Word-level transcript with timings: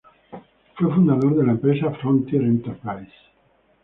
Fue 0.73 0.89
fundador 0.91 1.35
de 1.35 1.43
la 1.45 1.51
empresa 1.51 1.91
Frontier 1.91 2.41
Enterprises. 2.41 3.13